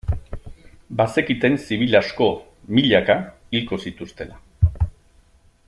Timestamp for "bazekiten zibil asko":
1.01-2.29